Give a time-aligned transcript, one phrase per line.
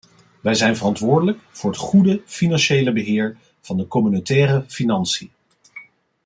[0.41, 5.31] We zijn verantwoordelijk voor het goede financiële beheer van de communautaire financiën.